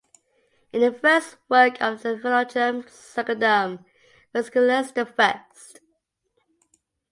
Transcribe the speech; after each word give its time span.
In 0.73 0.81
the 0.81 0.91
first 0.91 1.37
work 1.47 1.79
of 1.79 2.01
the 2.01 2.17
"Florilegium 2.17 2.85
Secundum", 2.89 3.85
Fasciculus 4.33 4.91
the 4.95 5.05
First. 5.05 5.81